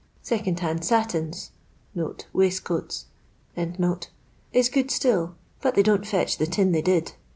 [0.23, 1.51] Second hand satins
[1.95, 2.87] (waistcoau)
[4.51, 7.11] is good Still, but they don't fetch the tin they did.